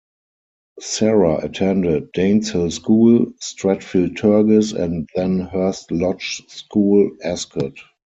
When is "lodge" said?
5.91-6.41